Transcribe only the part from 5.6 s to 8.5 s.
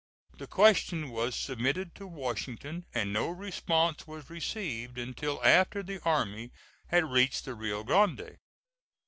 the army had reached the Rio Grande.